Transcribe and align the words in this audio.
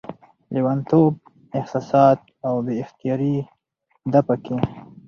لېونتوب، 0.53 1.13
احساسات 1.59 2.19
او 2.47 2.55
بې 2.65 2.73
اختياري 2.83 3.35
ده 4.11 4.19
پکې 4.27 4.57